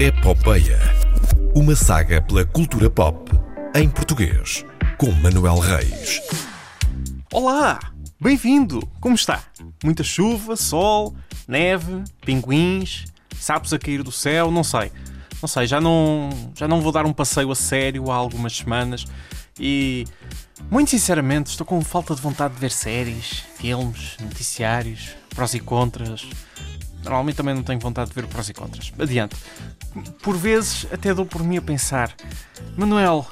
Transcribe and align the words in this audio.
Epopeia. 0.00 0.78
Uma 1.54 1.76
saga 1.76 2.22
pela 2.22 2.42
cultura 2.42 2.88
pop 2.88 3.30
em 3.74 3.86
português, 3.86 4.64
com 4.96 5.10
Manuel 5.10 5.58
Reis. 5.58 6.22
Olá! 7.30 7.78
Bem-vindo! 8.18 8.80
Como 8.98 9.14
está? 9.14 9.42
Muita 9.84 10.02
chuva, 10.02 10.56
sol, 10.56 11.14
neve, 11.46 12.02
pinguins, 12.24 13.04
sapos 13.38 13.74
a 13.74 13.78
cair 13.78 14.02
do 14.02 14.10
céu, 14.10 14.50
não 14.50 14.64
sei. 14.64 14.90
Não 15.42 15.46
sei, 15.46 15.66
já 15.66 15.82
não, 15.82 16.30
já 16.54 16.66
não 16.66 16.80
vou 16.80 16.92
dar 16.92 17.04
um 17.04 17.12
passeio 17.12 17.52
a 17.52 17.54
sério 17.54 18.10
há 18.10 18.14
algumas 18.14 18.56
semanas 18.56 19.04
e, 19.58 20.06
muito 20.70 20.92
sinceramente, 20.92 21.50
estou 21.50 21.66
com 21.66 21.78
falta 21.82 22.14
de 22.14 22.22
vontade 22.22 22.54
de 22.54 22.60
ver 22.60 22.70
séries, 22.70 23.44
filmes, 23.58 24.16
noticiários, 24.18 25.10
prós 25.34 25.52
e 25.52 25.60
contras. 25.60 26.26
Normalmente 27.04 27.36
também 27.36 27.54
não 27.54 27.62
tenho 27.62 27.78
vontade 27.78 28.10
de 28.10 28.14
ver 28.14 28.26
prós 28.26 28.48
e 28.48 28.54
contras. 28.54 28.92
Adiante. 28.98 29.36
Por 30.22 30.36
vezes 30.36 30.86
até 30.92 31.12
dou 31.12 31.26
por 31.26 31.42
mim 31.42 31.56
a 31.56 31.62
pensar: 31.62 32.14
Manuel, 32.76 33.26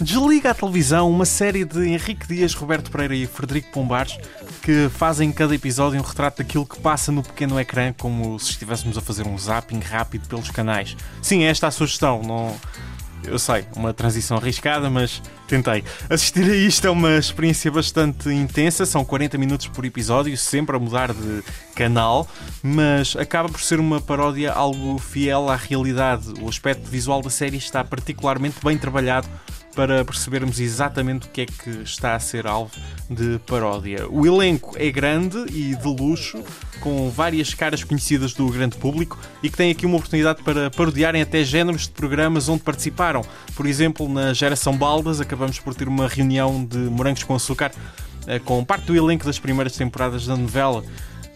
desliga 0.00 0.50
a 0.50 0.54
televisão 0.54 1.10
uma 1.10 1.24
série 1.24 1.64
de 1.64 1.88
Henrique 1.88 2.26
Dias, 2.26 2.54
Roberto 2.54 2.90
Pereira 2.90 3.14
e 3.14 3.26
Frederico 3.26 3.70
Pombares 3.72 4.18
que 4.68 4.90
fazem 4.90 5.30
em 5.30 5.32
cada 5.32 5.54
episódio 5.54 5.98
um 5.98 6.02
retrato 6.02 6.42
daquilo 6.42 6.66
que 6.66 6.78
passa 6.78 7.10
no 7.10 7.22
pequeno 7.22 7.58
ecrã, 7.58 7.90
como 7.96 8.38
se 8.38 8.50
estivéssemos 8.50 8.98
a 8.98 9.00
fazer 9.00 9.26
um 9.26 9.38
zapping 9.38 9.80
rápido 9.80 10.28
pelos 10.28 10.50
canais. 10.50 10.94
Sim, 11.22 11.44
esta 11.44 11.66
é 11.66 11.68
a 11.68 11.70
sugestão. 11.70 12.20
Não, 12.22 12.54
eu 13.30 13.38
sei, 13.38 13.64
uma 13.76 13.92
transição 13.92 14.36
arriscada, 14.36 14.90
mas 14.90 15.22
tentei. 15.46 15.84
Assistir 16.08 16.44
a 16.50 16.54
isto 16.54 16.86
é 16.86 16.90
uma 16.90 17.16
experiência 17.16 17.70
bastante 17.70 18.28
intensa, 18.30 18.84
são 18.84 19.04
40 19.04 19.38
minutos 19.38 19.66
por 19.68 19.84
episódio, 19.84 20.36
sempre 20.36 20.76
a 20.76 20.78
mudar 20.78 21.12
de 21.12 21.42
canal, 21.74 22.28
mas 22.62 23.16
acaba 23.16 23.48
por 23.48 23.60
ser 23.60 23.80
uma 23.80 24.00
paródia 24.00 24.52
algo 24.52 24.98
fiel 24.98 25.48
à 25.48 25.56
realidade. 25.56 26.32
O 26.40 26.48
aspecto 26.48 26.88
visual 26.88 27.22
da 27.22 27.30
série 27.30 27.56
está 27.56 27.84
particularmente 27.84 28.56
bem 28.62 28.76
trabalhado 28.76 29.28
para 29.78 30.04
percebermos 30.04 30.58
exatamente 30.58 31.28
o 31.28 31.30
que 31.30 31.42
é 31.42 31.46
que 31.46 31.70
está 31.84 32.16
a 32.16 32.18
ser 32.18 32.48
alvo 32.48 32.72
de 33.08 33.38
paródia. 33.46 34.08
O 34.10 34.26
elenco 34.26 34.74
é 34.76 34.90
grande 34.90 35.38
e 35.52 35.76
de 35.76 35.86
luxo, 35.86 36.42
com 36.80 37.08
várias 37.10 37.54
caras 37.54 37.84
conhecidas 37.84 38.32
do 38.32 38.48
grande 38.48 38.76
público 38.76 39.16
e 39.40 39.48
que 39.48 39.56
tem 39.56 39.70
aqui 39.70 39.86
uma 39.86 39.98
oportunidade 39.98 40.42
para 40.42 40.68
parodiarem 40.68 41.22
até 41.22 41.44
géneros 41.44 41.82
de 41.82 41.90
programas 41.90 42.48
onde 42.48 42.64
participaram. 42.64 43.22
Por 43.54 43.66
exemplo, 43.66 44.08
na 44.08 44.34
Geração 44.34 44.76
Baldas, 44.76 45.20
acabamos 45.20 45.60
por 45.60 45.76
ter 45.76 45.86
uma 45.86 46.08
reunião 46.08 46.64
de 46.64 46.78
morangos 46.78 47.22
com 47.22 47.36
açúcar 47.36 47.70
eh, 48.26 48.40
com 48.40 48.64
parte 48.64 48.86
do 48.86 48.96
elenco 48.96 49.26
das 49.26 49.38
primeiras 49.38 49.76
temporadas 49.76 50.26
da 50.26 50.36
novela 50.36 50.82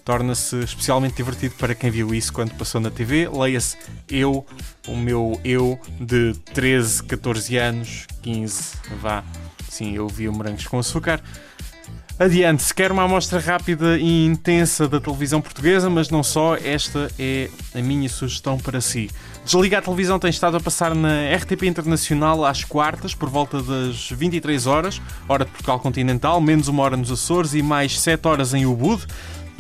torna-se 0.05 0.57
especialmente 0.65 1.15
divertido 1.15 1.55
para 1.57 1.75
quem 1.75 1.91
viu 1.91 2.13
isso 2.13 2.33
quando 2.33 2.51
passou 2.55 2.81
na 2.81 2.91
TV. 2.91 3.29
Leia-se 3.29 3.77
eu, 4.09 4.45
o 4.89 4.97
meu 4.97 5.41
eu 5.45 5.79
de 6.01 6.35
13, 6.53 7.05
14 7.05 7.57
anos, 7.57 8.07
15, 8.23 8.77
vá. 9.01 9.23
Sim, 9.69 9.95
eu 9.95 10.06
vi 10.09 10.28
o 10.28 10.33
Morangos 10.33 10.67
com 10.67 10.78
Açúcar. 10.78 11.20
Adiante, 12.19 12.62
se 12.62 12.75
quer 12.75 12.92
uma 12.92 13.03
amostra 13.03 13.41
rápida 13.41 13.98
e 13.98 14.27
intensa 14.27 14.87
da 14.87 15.01
televisão 15.01 15.41
portuguesa, 15.41 15.91
mas 15.91 16.09
não 16.09 16.23
só, 16.23 16.55
esta 16.56 17.11
é 17.19 17.48
a 17.75 17.81
minha 17.81 18.09
sugestão 18.09 18.59
para 18.59 18.81
si. 18.81 19.11
Desliga 19.45 19.79
a 19.79 19.83
televisão 19.83 20.19
tem 20.19 20.31
estado 20.31 20.56
a 20.56 20.61
passar 20.61 20.95
na 20.95 21.34
RTP 21.34 21.64
Internacional 21.64 22.45
às 22.45 22.62
quartas, 22.62 23.12
por 23.14 23.29
volta 23.29 23.61
das 23.61 24.11
23 24.11 24.67
horas, 24.67 25.03
hora 25.29 25.45
de 25.45 25.51
Portugal 25.51 25.81
Continental, 25.81 26.41
menos 26.41 26.69
uma 26.69 26.83
hora 26.84 26.97
nos 26.97 27.11
Açores 27.11 27.55
e 27.55 27.62
mais 27.62 27.98
7 27.98 28.29
horas 28.29 28.55
em 28.55 28.67
Ubud 28.67 29.05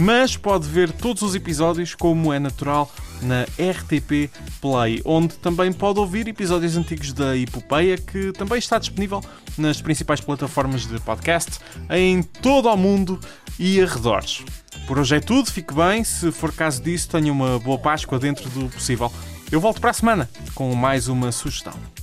mas 0.02 0.36
pode 0.36 0.66
ver 0.66 0.90
todos 0.90 1.22
os 1.22 1.36
episódios 1.36 1.94
como 1.94 2.32
é 2.32 2.38
natural 2.40 2.90
na 3.22 3.44
RTP 3.44 4.28
Play, 4.60 5.00
onde 5.04 5.34
também 5.34 5.72
pode 5.72 6.00
ouvir 6.00 6.26
episódios 6.26 6.76
antigos 6.76 7.12
da 7.12 7.36
Epopeia, 7.36 7.96
que 7.96 8.32
também 8.32 8.58
está 8.58 8.80
disponível 8.80 9.22
nas 9.56 9.80
principais 9.80 10.20
plataformas 10.20 10.88
de 10.88 10.98
podcast 11.02 11.60
em 11.88 12.20
todo 12.20 12.68
o 12.68 12.76
mundo 12.76 13.20
e 13.60 13.80
arredores. 13.80 14.44
Por 14.88 14.98
hoje 14.98 15.14
é 15.14 15.20
tudo, 15.20 15.52
fique 15.52 15.72
bem, 15.72 16.02
se 16.02 16.32
for 16.32 16.52
caso 16.52 16.82
disso, 16.82 17.08
tenha 17.08 17.32
uma 17.32 17.60
boa 17.60 17.78
Páscoa 17.78 18.18
dentro 18.18 18.50
do 18.50 18.68
possível. 18.70 19.12
Eu 19.52 19.60
volto 19.60 19.80
para 19.80 19.90
a 19.90 19.94
semana 19.94 20.28
com 20.52 20.74
mais 20.74 21.06
uma 21.06 21.30
sugestão. 21.30 22.01